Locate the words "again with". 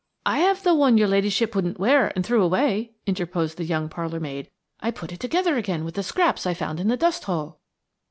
5.57-5.93